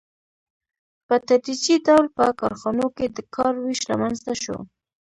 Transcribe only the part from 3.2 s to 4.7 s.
کار وېش رامنځته شو